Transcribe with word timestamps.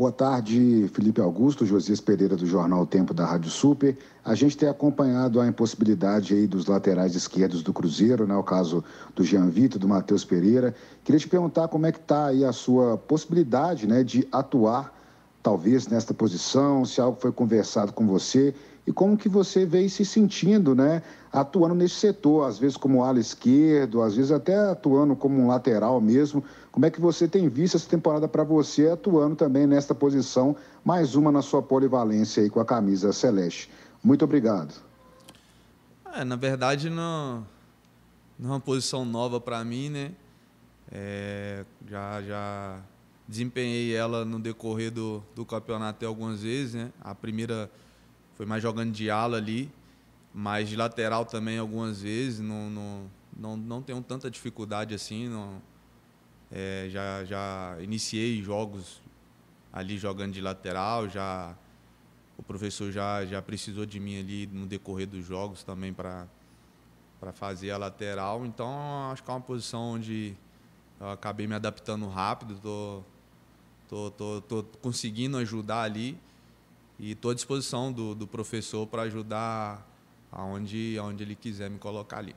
Boa 0.00 0.10
tarde, 0.10 0.90
Felipe 0.94 1.20
Augusto, 1.20 1.66
Josias 1.66 2.00
Pereira 2.00 2.34
do 2.34 2.46
Jornal 2.46 2.86
Tempo 2.86 3.12
da 3.12 3.26
Rádio 3.26 3.50
Super. 3.50 3.98
A 4.24 4.34
gente 4.34 4.56
tem 4.56 4.66
acompanhado 4.66 5.38
a 5.38 5.46
impossibilidade 5.46 6.32
aí 6.32 6.46
dos 6.46 6.64
laterais 6.64 7.14
esquerdos 7.14 7.62
do 7.62 7.70
Cruzeiro, 7.70 8.26
né? 8.26 8.34
O 8.34 8.42
caso 8.42 8.82
do 9.14 9.22
Jean 9.22 9.50
Vitor, 9.50 9.78
do 9.78 9.86
Matheus 9.86 10.24
Pereira. 10.24 10.74
Queria 11.04 11.18
te 11.18 11.28
perguntar 11.28 11.68
como 11.68 11.84
é 11.84 11.92
que 11.92 11.98
está 11.98 12.28
aí 12.28 12.46
a 12.46 12.50
sua 12.50 12.96
possibilidade, 12.96 13.86
né, 13.86 14.02
de 14.02 14.26
atuar 14.32 14.90
talvez 15.42 15.86
nesta 15.86 16.14
posição, 16.14 16.82
se 16.86 16.98
algo 16.98 17.20
foi 17.20 17.30
conversado 17.30 17.92
com 17.92 18.06
você 18.06 18.54
e 18.90 18.92
como 18.92 19.16
que 19.16 19.28
você 19.28 19.64
veio 19.64 19.88
se 19.88 20.04
sentindo, 20.04 20.74
né, 20.74 21.00
atuando 21.32 21.76
nesse 21.76 21.94
setor, 21.94 22.48
às 22.48 22.58
vezes 22.58 22.76
como 22.76 23.04
ala 23.04 23.20
esquerdo, 23.20 24.02
às 24.02 24.16
vezes 24.16 24.32
até 24.32 24.56
atuando 24.68 25.14
como 25.14 25.40
um 25.40 25.46
lateral 25.46 26.00
mesmo. 26.00 26.42
Como 26.72 26.84
é 26.84 26.90
que 26.90 27.00
você 27.00 27.28
tem 27.28 27.48
visto 27.48 27.76
essa 27.76 27.88
temporada 27.88 28.26
para 28.26 28.42
você 28.42 28.88
atuando 28.88 29.36
também 29.36 29.64
nesta 29.64 29.94
posição, 29.94 30.56
mais 30.84 31.14
uma 31.14 31.30
na 31.30 31.40
sua 31.40 31.62
polivalência 31.62 32.42
aí 32.42 32.50
com 32.50 32.58
a 32.58 32.64
camisa 32.64 33.12
celeste? 33.12 33.70
Muito 34.02 34.24
obrigado. 34.24 34.74
É, 36.12 36.24
na 36.24 36.34
verdade, 36.34 36.90
não, 36.90 37.46
não 38.36 38.50
é 38.50 38.52
uma 38.54 38.60
posição 38.60 39.04
nova 39.04 39.40
para 39.40 39.64
mim, 39.64 39.88
né? 39.88 40.10
É, 40.90 41.64
já, 41.88 42.20
já 42.22 42.80
desempenhei 43.28 43.94
ela 43.94 44.24
no 44.24 44.40
decorrer 44.40 44.90
do, 44.90 45.22
do 45.36 45.46
campeonato 45.46 46.04
algumas 46.04 46.42
vezes, 46.42 46.74
né? 46.74 46.90
A 47.00 47.14
primeira 47.14 47.70
foi 48.40 48.46
mais 48.46 48.62
jogando 48.62 48.90
de 48.90 49.10
ala 49.10 49.36
ali, 49.36 49.70
mas 50.32 50.70
de 50.70 50.74
lateral 50.74 51.26
também 51.26 51.58
algumas 51.58 52.00
vezes. 52.00 52.40
Não, 52.40 52.70
não, 52.70 53.10
não, 53.36 53.54
não 53.54 53.82
tenho 53.82 54.00
tanta 54.00 54.30
dificuldade 54.30 54.94
assim. 54.94 55.28
Não, 55.28 55.60
é, 56.50 56.86
já, 56.88 57.22
já 57.26 57.76
iniciei 57.82 58.42
jogos 58.42 59.02
ali 59.70 59.98
jogando 59.98 60.32
de 60.32 60.40
lateral, 60.40 61.06
já 61.06 61.54
o 62.38 62.42
professor 62.42 62.90
já, 62.90 63.26
já 63.26 63.42
precisou 63.42 63.84
de 63.84 64.00
mim 64.00 64.18
ali 64.18 64.46
no 64.46 64.66
decorrer 64.66 65.06
dos 65.06 65.26
jogos 65.26 65.62
também 65.62 65.92
para 65.92 66.26
fazer 67.34 67.72
a 67.72 67.76
lateral. 67.76 68.46
Então 68.46 68.70
acho 69.12 69.22
que 69.22 69.30
é 69.30 69.34
uma 69.34 69.40
posição 69.42 69.82
onde 69.96 70.34
eu 70.98 71.10
acabei 71.10 71.46
me 71.46 71.56
adaptando 71.56 72.08
rápido, 72.08 72.58
tô, 72.58 73.02
tô, 73.86 74.10
tô, 74.40 74.62
tô 74.62 74.78
conseguindo 74.78 75.36
ajudar 75.36 75.82
ali. 75.82 76.18
E 77.02 77.12
estou 77.12 77.30
à 77.30 77.34
disposição 77.34 77.90
do, 77.90 78.14
do 78.14 78.26
professor 78.26 78.86
para 78.86 79.02
ajudar 79.02 79.88
aonde, 80.30 80.98
aonde 80.98 81.24
ele 81.24 81.34
quiser 81.34 81.70
me 81.70 81.78
colocar 81.78 82.18
ali. 82.18 82.36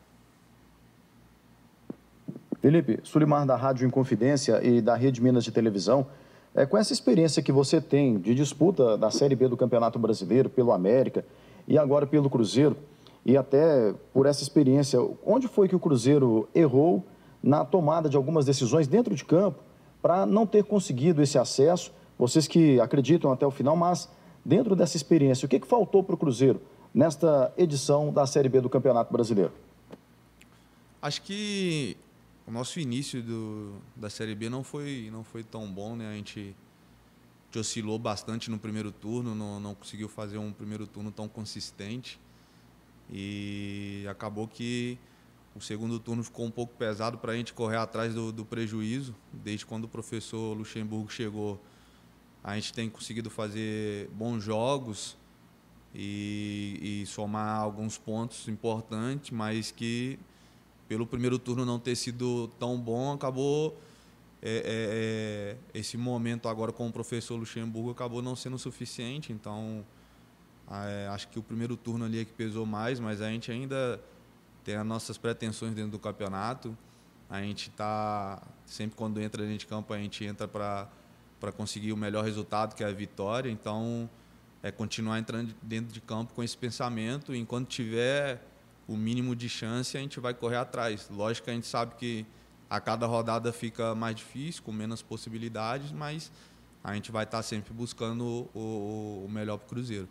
Felipe, 2.61 3.01
Sulimar 3.03 3.45
da 3.45 3.57
Rádio 3.57 3.85
Inconfidência 3.85 4.65
e 4.65 4.81
da 4.81 4.95
Rede 4.95 5.21
Minas 5.21 5.43
de 5.43 5.51
Televisão, 5.51 6.07
é, 6.55 6.65
com 6.65 6.77
essa 6.77 6.93
experiência 6.93 7.43
que 7.43 7.51
você 7.51 7.81
tem 7.81 8.17
de 8.17 8.33
disputa 8.33 8.97
da 8.97 9.11
Série 9.11 9.35
B 9.35 9.49
do 9.49 9.57
Campeonato 9.57 9.99
Brasileiro 9.99 10.49
pelo 10.49 10.71
América 10.71 11.25
e 11.67 11.77
agora 11.77 12.07
pelo 12.07 12.29
Cruzeiro, 12.29 12.77
e 13.25 13.35
até 13.35 13.93
por 14.13 14.25
essa 14.25 14.43
experiência, 14.43 14.97
onde 15.25 15.49
foi 15.49 15.67
que 15.67 15.75
o 15.75 15.79
Cruzeiro 15.79 16.47
errou 16.55 17.03
na 17.43 17.65
tomada 17.65 18.07
de 18.07 18.15
algumas 18.15 18.45
decisões 18.45 18.87
dentro 18.87 19.13
de 19.13 19.25
campo 19.25 19.59
para 20.01 20.25
não 20.25 20.47
ter 20.47 20.63
conseguido 20.63 21.21
esse 21.21 21.37
acesso? 21.37 21.91
Vocês 22.17 22.47
que 22.47 22.79
acreditam 22.79 23.29
até 23.29 23.45
o 23.45 23.51
final, 23.51 23.75
mas 23.75 24.07
Dentro 24.45 24.75
dessa 24.75 24.97
experiência, 24.97 25.45
o 25.45 25.49
que, 25.49 25.59
que 25.59 25.67
faltou 25.67 26.03
para 26.03 26.15
o 26.15 26.17
Cruzeiro 26.17 26.61
nesta 26.93 27.53
edição 27.57 28.11
da 28.11 28.27
Série 28.27 28.49
B 28.49 28.59
do 28.59 28.69
Campeonato 28.69 29.11
Brasileiro? 29.11 29.53
Acho 31.01 31.21
que 31.21 31.97
o 32.45 32.51
nosso 32.51 32.79
início 32.79 33.21
do, 33.21 33.75
da 33.95 34.09
Série 34.09 34.35
B 34.35 34.49
não 34.49 34.63
foi, 34.63 35.09
não 35.11 35.23
foi 35.23 35.43
tão 35.43 35.71
bom, 35.71 35.95
né? 35.95 36.11
A 36.11 36.13
gente, 36.15 36.39
a 36.39 37.45
gente 37.45 37.59
oscilou 37.59 37.97
bastante 37.97 38.51
no 38.51 38.59
primeiro 38.59 38.91
turno, 38.91 39.33
não, 39.33 39.59
não 39.59 39.73
conseguiu 39.73 40.09
fazer 40.09 40.37
um 40.37 40.51
primeiro 40.51 40.85
turno 40.85 41.11
tão 41.11 41.27
consistente 41.27 42.19
e 43.09 44.05
acabou 44.09 44.47
que 44.47 44.97
o 45.55 45.61
segundo 45.61 45.99
turno 45.99 46.23
ficou 46.23 46.45
um 46.45 46.51
pouco 46.51 46.73
pesado 46.75 47.17
para 47.17 47.31
a 47.31 47.35
gente 47.35 47.53
correr 47.53 47.77
atrás 47.77 48.13
do, 48.13 48.31
do 48.31 48.43
prejuízo. 48.43 49.15
Desde 49.31 49.65
quando 49.65 49.85
o 49.85 49.87
professor 49.87 50.57
Luxemburgo 50.57 51.09
chegou, 51.09 51.61
a 52.43 52.55
gente 52.55 52.73
tem 52.73 52.89
conseguido 52.89 53.29
fazer 53.29 54.09
bons 54.09 54.43
jogos 54.43 55.15
e, 55.95 57.01
e 57.03 57.05
somar 57.05 57.61
alguns 57.61 57.97
pontos 57.97 58.47
importantes, 58.47 59.31
mas 59.31 59.71
que 59.71 60.19
pelo 60.87 61.07
primeiro 61.07 61.39
turno 61.39 61.63
não 61.65 61.79
ter 61.79 61.95
sido 61.95 62.49
tão 62.59 62.77
bom, 62.77 63.13
acabou 63.13 63.79
é, 64.41 65.57
é, 65.71 65.75
é 65.75 65.79
esse 65.79 65.95
momento 65.95 66.49
agora 66.49 66.73
com 66.73 66.85
o 66.87 66.91
professor 66.91 67.35
Luxemburgo 67.37 67.91
acabou 67.91 68.21
não 68.21 68.35
sendo 68.35 68.59
suficiente. 68.59 69.31
Então 69.31 69.85
é, 70.69 71.07
acho 71.07 71.29
que 71.29 71.39
o 71.39 71.43
primeiro 71.43 71.77
turno 71.77 72.03
ali 72.03 72.19
é 72.19 72.25
que 72.25 72.33
pesou 72.33 72.65
mais, 72.65 72.99
mas 72.99 73.21
a 73.21 73.29
gente 73.29 73.49
ainda 73.51 74.01
tem 74.65 74.75
as 74.75 74.85
nossas 74.85 75.17
pretensões 75.17 75.73
dentro 75.73 75.91
do 75.91 75.99
campeonato. 75.99 76.77
A 77.29 77.41
gente 77.41 77.69
está 77.69 78.41
sempre 78.65 78.97
quando 78.97 79.21
entra 79.21 79.43
dentro 79.43 79.59
de 79.59 79.65
campo 79.65 79.93
a 79.93 79.97
gente 79.97 80.25
entra 80.25 80.45
para 80.45 80.89
para 81.43 81.51
conseguir 81.51 81.91
o 81.91 81.97
melhor 81.97 82.23
resultado, 82.23 82.73
que 82.73 82.85
é 82.85 82.87
a 82.87 82.93
vitória. 82.93 83.51
Então, 83.51 84.09
é 84.63 84.71
continuar 84.71 85.19
entrando 85.19 85.53
dentro 85.61 85.91
de 85.93 85.99
campo 85.99 86.33
com 86.33 86.41
esse 86.41 86.57
pensamento. 86.57 87.35
E 87.35 87.37
enquanto 87.37 87.67
tiver 87.67 88.41
o 88.87 88.95
mínimo 88.95 89.35
de 89.35 89.49
chance, 89.49 89.97
a 89.97 89.99
gente 89.99 90.21
vai 90.21 90.33
correr 90.33 90.55
atrás. 90.55 91.09
Lógico 91.13 91.43
que 91.43 91.51
a 91.51 91.53
gente 91.53 91.67
sabe 91.67 91.95
que 91.95 92.25
a 92.69 92.79
cada 92.79 93.05
rodada 93.05 93.51
fica 93.51 93.93
mais 93.93 94.15
difícil, 94.15 94.63
com 94.63 94.71
menos 94.71 95.01
possibilidades, 95.01 95.91
mas 95.91 96.31
a 96.81 96.93
gente 96.93 97.11
vai 97.11 97.25
estar 97.25 97.43
sempre 97.43 97.73
buscando 97.73 98.47
o, 98.55 99.25
o 99.25 99.29
melhor 99.29 99.57
para 99.57 99.65
o 99.65 99.69
Cruzeiro. 99.69 100.07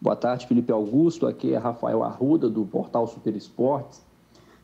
Boa 0.00 0.16
tarde, 0.16 0.48
Felipe 0.48 0.72
Augusto. 0.72 1.28
Aqui 1.28 1.54
é 1.54 1.58
Rafael 1.58 2.02
Arruda, 2.02 2.50
do 2.50 2.66
portal 2.66 3.06
Super 3.06 3.36
Esportes. 3.36 4.04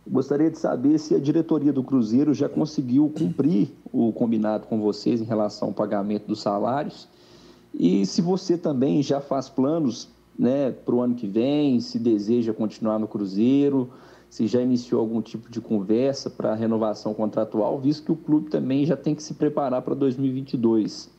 Gostaria 0.07 0.51
de 0.51 0.59
saber 0.59 0.99
se 0.99 1.15
a 1.15 1.19
diretoria 1.19 1.73
do 1.73 1.83
Cruzeiro 1.83 2.35
já 2.35 2.49
conseguiu 2.49 3.13
cumprir 3.17 3.71
o 3.93 4.13
combinado 4.13 4.67
com 4.67 4.81
vocês 4.81 5.21
em 5.21 5.25
relação 5.25 5.69
ao 5.69 5.75
pagamento 5.75 6.27
dos 6.27 6.43
salários 6.43 7.09
e 7.75 8.05
se 8.05 8.21
você 8.21 8.59
também 8.59 9.03
já 9.03 9.21
faz 9.21 9.49
planos 9.49 10.09
né, 10.39 10.71
para 10.71 10.95
o 10.95 11.01
ano 11.01 11.15
que 11.15 11.27
vem, 11.27 11.81
se 11.81 11.99
deseja 11.99 12.53
continuar 12.53 12.99
no 12.99 13.09
Cruzeiro, 13.09 13.91
se 14.29 14.47
já 14.47 14.61
iniciou 14.61 15.01
algum 15.01 15.21
tipo 15.23 15.51
de 15.51 15.61
conversa 15.61 16.29
para 16.29 16.55
renovação 16.55 17.15
contratual, 17.15 17.79
visto 17.81 18.05
que 18.05 18.13
o 18.13 18.17
clube 18.17 18.51
também 18.51 18.85
já 18.85 18.97
tem 18.97 19.15
que 19.15 19.23
se 19.23 19.35
preparar 19.35 19.83
para 19.83 19.95
2022. 19.95 21.11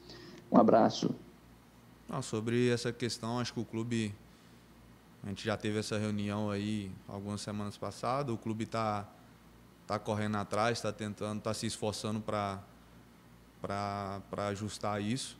Um 0.52 0.58
abraço. 0.58 1.14
Não, 2.10 2.22
sobre 2.22 2.70
essa 2.70 2.92
questão, 2.92 3.40
acho 3.40 3.54
que 3.54 3.60
o 3.60 3.66
clube 3.66 4.14
a 5.24 5.30
gente 5.30 5.46
já 5.46 5.56
teve 5.56 5.80
essa 5.80 5.98
reunião 5.98 6.52
aí 6.52 6.92
algumas 7.08 7.40
semanas 7.40 7.78
passadas. 7.78 8.36
O 8.36 8.38
clube 8.38 8.66
está 8.66 9.08
tá 9.88 9.98
correndo 9.98 10.36
atrás, 10.36 10.78
está 10.78 10.92
tentando, 10.92 11.38
está 11.38 11.54
se 11.54 11.66
esforçando 11.66 12.22
para 12.22 12.62
ajustar 14.50 15.02
isso. 15.02 15.38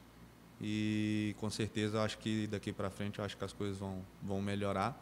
E 0.62 1.36
com 1.38 1.50
certeza 1.50 2.02
acho 2.02 2.18
que 2.20 2.48
daqui 2.48 2.72
para 2.72 2.90
frente 2.90 3.22
acho 3.22 3.36
que 3.36 3.44
as 3.44 3.52
coisas 3.52 3.78
vão, 3.78 4.02
vão 4.22 4.42
melhorar. 4.42 4.98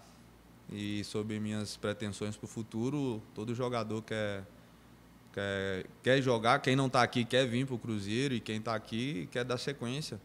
E 0.72 1.04
sobre 1.04 1.40
minhas 1.40 1.78
pretensões 1.78 2.36
para 2.36 2.46
o 2.46 2.48
futuro, 2.48 3.22
todo 3.36 3.54
jogador 3.54 4.02
quer, 4.02 4.44
quer, 5.32 5.86
quer 6.02 6.22
jogar. 6.24 6.60
Quem 6.60 6.76
não 6.76 6.88
está 6.88 7.04
aqui 7.04 7.24
quer 7.24 7.46
vir 7.46 7.68
para 7.68 7.76
o 7.76 7.80
Cruzeiro 7.80 8.34
e 8.34 8.40
quem 8.40 8.58
está 8.58 8.74
aqui 8.74 9.30
quer 9.32 9.44
dar 9.44 9.60
sequência. 9.60 10.20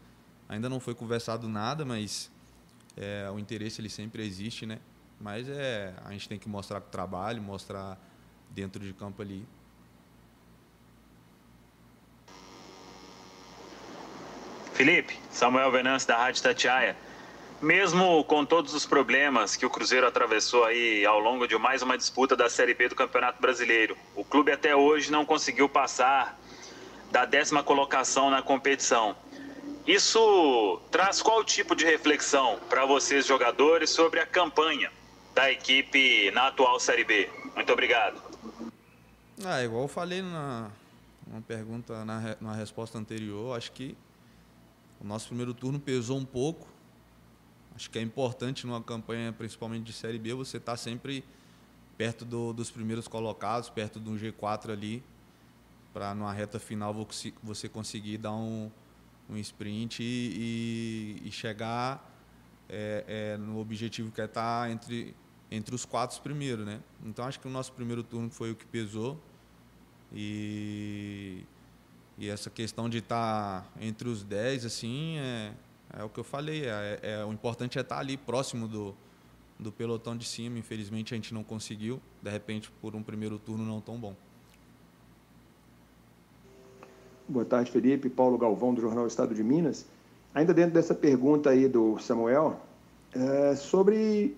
Ainda 0.49 0.67
não 0.67 0.79
foi 0.79 0.95
conversado 0.95 1.47
nada, 1.47 1.85
mas 1.85 2.31
é, 2.97 3.29
o 3.31 3.37
interesse 3.37 3.79
ele 3.79 3.89
sempre 3.89 4.25
existe, 4.25 4.65
né? 4.65 4.79
Mas 5.19 5.47
é, 5.47 5.93
a 6.03 6.11
gente 6.11 6.27
tem 6.27 6.39
que 6.39 6.49
mostrar 6.49 6.79
o 6.79 6.81
trabalho, 6.81 7.41
mostrar 7.41 7.97
dentro 8.49 8.83
de 8.83 8.93
campo 8.93 9.21
ali. 9.21 9.45
Felipe, 14.73 15.17
Samuel 15.31 15.71
Venâncio 15.71 16.07
da 16.07 16.17
Rádio 16.17 16.43
Tatiaia. 16.43 16.95
Mesmo 17.59 18.23
com 18.25 18.45
todos 18.45 18.75
os 18.75 18.85
problemas 18.85 19.55
que 19.55 19.65
o 19.65 19.69
Cruzeiro 19.71 20.05
atravessou 20.05 20.63
aí 20.63 21.03
ao 21.03 21.19
longo 21.19 21.47
de 21.47 21.57
mais 21.57 21.81
uma 21.81 21.97
disputa 21.97 22.35
da 22.35 22.47
Série 22.47 22.75
B 22.75 22.87
do 22.87 22.93
Campeonato 22.93 23.41
Brasileiro, 23.41 23.97
o 24.15 24.23
clube 24.23 24.51
até 24.51 24.75
hoje 24.75 25.11
não 25.11 25.25
conseguiu 25.25 25.67
passar 25.67 26.39
da 27.09 27.25
décima 27.25 27.63
colocação 27.63 28.29
na 28.29 28.43
competição. 28.43 29.15
Isso 29.87 30.81
traz 30.91 31.21
qual 31.21 31.45
tipo 31.45 31.73
de 31.73 31.85
reflexão 31.85 32.59
para 32.67 32.85
vocês, 32.85 33.25
jogadores, 33.25 33.89
sobre 33.89 34.19
a 34.19 34.25
campanha 34.25 34.91
da 35.33 35.49
equipe 35.49 36.29
na 36.31 36.47
atual 36.47 36.77
Série 36.77 37.05
B? 37.05 37.29
Muito 37.55 37.71
obrigado. 37.71 38.21
Ah, 39.45 39.63
igual 39.63 39.83
eu 39.83 39.87
falei 39.87 40.21
na 40.21 40.69
uma 41.25 41.41
pergunta, 41.41 42.03
na, 42.03 42.35
na 42.41 42.53
resposta 42.53 42.97
anterior, 42.97 43.55
acho 43.55 43.71
que 43.71 43.95
o 44.99 45.05
nosso 45.05 45.27
primeiro 45.27 45.53
turno 45.53 45.79
pesou 45.79 46.17
um 46.17 46.25
pouco. 46.25 46.67
Acho 47.73 47.89
que 47.89 47.97
é 47.97 48.01
importante 48.01 48.67
numa 48.67 48.83
campanha, 48.83 49.31
principalmente 49.31 49.83
de 49.85 49.93
Série 49.93 50.19
B, 50.19 50.33
você 50.33 50.57
estar 50.57 50.73
tá 50.73 50.77
sempre 50.77 51.23
perto 51.97 52.25
do, 52.25 52.51
dos 52.51 52.69
primeiros 52.69 53.07
colocados, 53.07 53.69
perto 53.69 53.99
do 53.99 54.11
G4 54.11 54.69
ali, 54.69 55.01
para 55.93 56.13
numa 56.13 56.33
reta 56.33 56.59
final 56.59 56.93
você 57.41 57.69
conseguir 57.69 58.17
dar 58.17 58.33
um, 58.33 58.69
um 59.29 59.37
sprint 59.37 60.01
e, 60.01 61.21
e, 61.23 61.27
e 61.27 61.31
chegar 61.31 62.13
é, 62.69 63.03
é, 63.07 63.37
no 63.37 63.59
objetivo 63.59 64.11
que 64.11 64.21
é 64.21 64.25
estar 64.25 64.63
tá 64.63 64.71
entre, 64.71 65.15
entre 65.49 65.73
os 65.73 65.85
quatro 65.85 66.21
primeiros, 66.21 66.65
né? 66.65 66.81
Então 67.05 67.25
acho 67.25 67.39
que 67.39 67.47
o 67.47 67.51
nosso 67.51 67.71
primeiro 67.73 68.03
turno 68.03 68.29
foi 68.29 68.51
o 68.51 68.55
que 68.55 68.65
pesou 68.65 69.19
e, 70.13 71.43
e 72.17 72.29
essa 72.29 72.49
questão 72.49 72.89
de 72.89 72.99
estar 72.99 73.61
tá 73.61 73.69
entre 73.81 74.07
os 74.07 74.23
dez, 74.23 74.65
assim, 74.65 75.17
é, 75.17 75.53
é 75.97 76.03
o 76.03 76.09
que 76.09 76.19
eu 76.19 76.23
falei, 76.23 76.65
é, 76.65 76.99
é, 77.01 77.25
o 77.25 77.31
importante 77.31 77.77
é 77.77 77.81
estar 77.81 77.95
tá 77.95 78.01
ali 78.01 78.17
próximo 78.17 78.67
do, 78.67 78.95
do 79.59 79.71
pelotão 79.71 80.15
de 80.15 80.25
cima. 80.25 80.57
Infelizmente 80.57 81.13
a 81.13 81.17
gente 81.17 81.33
não 81.33 81.43
conseguiu, 81.43 82.01
de 82.21 82.29
repente 82.29 82.71
por 82.81 82.95
um 82.95 83.03
primeiro 83.03 83.37
turno 83.39 83.65
não 83.65 83.81
tão 83.81 83.97
bom. 83.97 84.15
Boa 87.29 87.43
tarde, 87.43 87.71
Felipe. 87.71 88.09
Paulo 88.09 88.37
Galvão, 88.37 88.73
do 88.73 88.79
Jornal 88.79 89.05
Estado 89.05 89.35
de 89.35 89.43
Minas. 89.43 89.85
Ainda 90.33 90.53
dentro 90.53 90.73
dessa 90.73 90.95
pergunta 90.95 91.49
aí 91.49 91.67
do 91.67 91.99
Samuel, 91.99 92.57
é 93.13 93.53
sobre 93.55 94.37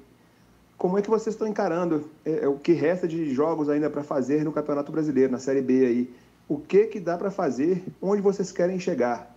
como 0.75 0.97
é 0.97 1.01
que 1.01 1.09
vocês 1.09 1.35
estão 1.35 1.47
encarando 1.47 2.09
é, 2.25 2.45
é 2.45 2.47
o 2.47 2.57
que 2.57 2.71
resta 2.71 3.07
de 3.07 3.31
jogos 3.31 3.69
ainda 3.69 3.89
para 3.89 4.01
fazer 4.01 4.43
no 4.43 4.51
Campeonato 4.51 4.91
Brasileiro, 4.91 5.31
na 5.31 5.37
Série 5.37 5.61
B 5.61 5.85
aí. 5.85 6.13
O 6.47 6.57
que 6.57 6.87
que 6.87 6.99
dá 6.99 7.15
para 7.15 7.29
fazer? 7.29 7.83
Onde 8.01 8.23
vocês 8.23 8.51
querem 8.51 8.79
chegar? 8.79 9.35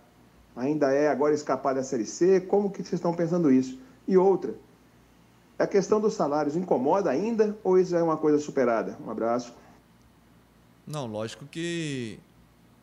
Ainda 0.55 0.91
é 0.91 1.07
agora 1.07 1.35
escapar 1.35 1.75
da 1.75 1.83
Série 1.83 2.05
C? 2.05 2.41
Como 2.41 2.71
que 2.71 2.77
vocês 2.77 2.93
estão 2.93 3.13
pensando 3.13 3.51
isso? 3.51 3.77
E 4.07 4.17
outra, 4.17 4.55
a 5.59 5.67
questão 5.67 6.01
dos 6.01 6.15
salários 6.15 6.55
incomoda 6.55 7.11
ainda 7.11 7.55
ou 7.63 7.77
isso 7.77 7.95
é 7.95 8.01
uma 8.01 8.17
coisa 8.17 8.39
superada? 8.39 8.97
Um 9.05 9.11
abraço. 9.11 9.53
Não, 10.87 11.05
lógico 11.05 11.45
que 11.45 12.19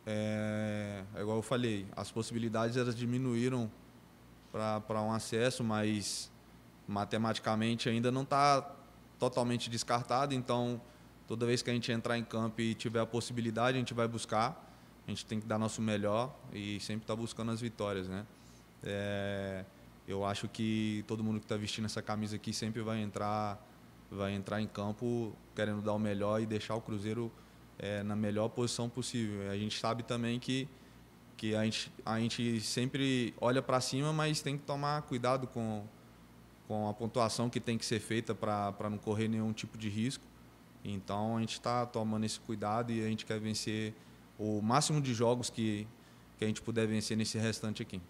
é 0.06 1.04
igual 1.20 1.36
eu 1.36 1.42
falei, 1.42 1.86
as 1.96 2.10
possibilidades 2.10 2.76
elas 2.76 2.94
diminuíram 2.94 3.70
para 4.52 5.00
um 5.02 5.12
acesso, 5.12 5.62
mas 5.62 6.30
matematicamente 6.86 7.88
ainda 7.88 8.10
não 8.10 8.22
está 8.22 8.62
totalmente 9.18 9.70
descartado. 9.70 10.34
Então, 10.34 10.80
toda 11.28 11.46
vez 11.46 11.62
que 11.62 11.70
a 11.70 11.72
gente 11.72 11.92
entrar 11.92 12.18
em 12.18 12.24
campo 12.24 12.60
e 12.60 12.74
tiver 12.74 13.00
a 13.00 13.06
possibilidade, 13.06 13.76
a 13.76 13.78
gente 13.78 13.94
vai 13.94 14.08
buscar. 14.08 14.68
A 15.06 15.10
gente 15.10 15.24
tem 15.26 15.40
que 15.40 15.46
dar 15.46 15.58
nosso 15.58 15.80
melhor 15.80 16.34
e 16.52 16.80
sempre 16.80 17.04
estar 17.04 17.14
tá 17.14 17.20
buscando 17.20 17.52
as 17.52 17.60
vitórias, 17.60 18.08
né? 18.08 18.26
É, 18.82 19.64
eu 20.06 20.24
acho 20.24 20.48
que 20.48 21.04
todo 21.06 21.22
mundo 21.22 21.38
que 21.38 21.44
está 21.44 21.56
vestindo 21.56 21.84
essa 21.84 22.02
camisa 22.02 22.36
aqui 22.36 22.52
sempre 22.52 22.80
vai 22.82 23.00
entrar, 23.00 23.64
vai 24.10 24.32
entrar 24.32 24.60
em 24.60 24.66
campo 24.66 25.32
querendo 25.54 25.82
dar 25.82 25.92
o 25.92 25.98
melhor 25.98 26.40
e 26.40 26.46
deixar 26.46 26.74
o 26.74 26.80
Cruzeiro 26.80 27.30
é, 27.80 28.02
na 28.02 28.14
melhor 28.14 28.48
posição 28.50 28.88
possível. 28.88 29.50
A 29.50 29.56
gente 29.56 29.78
sabe 29.78 30.02
também 30.02 30.38
que, 30.38 30.68
que 31.36 31.54
a, 31.54 31.64
gente, 31.64 31.90
a 32.04 32.20
gente 32.20 32.60
sempre 32.60 33.34
olha 33.40 33.62
para 33.62 33.80
cima, 33.80 34.12
mas 34.12 34.42
tem 34.42 34.58
que 34.58 34.64
tomar 34.64 35.02
cuidado 35.02 35.46
com, 35.46 35.82
com 36.68 36.88
a 36.88 36.92
pontuação 36.92 37.48
que 37.48 37.58
tem 37.58 37.78
que 37.78 37.86
ser 37.86 37.98
feita 37.98 38.34
para 38.34 38.90
não 38.90 38.98
correr 38.98 39.28
nenhum 39.28 39.52
tipo 39.52 39.78
de 39.78 39.88
risco. 39.88 40.24
Então 40.84 41.38
a 41.38 41.40
gente 41.40 41.54
está 41.54 41.86
tomando 41.86 42.24
esse 42.24 42.38
cuidado 42.38 42.92
e 42.92 43.02
a 43.02 43.08
gente 43.08 43.24
quer 43.24 43.40
vencer 43.40 43.94
o 44.38 44.60
máximo 44.60 45.00
de 45.00 45.12
jogos 45.14 45.48
que, 45.50 45.86
que 46.38 46.44
a 46.44 46.46
gente 46.46 46.60
puder 46.60 46.86
vencer 46.86 47.16
nesse 47.16 47.38
restante 47.38 47.82
aqui. 47.82 48.00